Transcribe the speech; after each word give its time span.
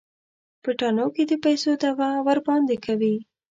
په 0.63 0.71
تاڼو 0.79 1.07
کې 1.15 1.23
د 1.27 1.33
پيسو 1.43 1.69
دعوه 1.81 2.09
ورباندې 2.27 2.77
کوي. 2.85 3.15